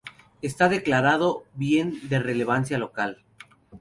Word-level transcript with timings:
Está 0.41 0.67
declarado 0.67 1.45
bien 1.53 1.99
de 2.09 2.17
relevancia 2.17 2.79
local. 2.79 3.21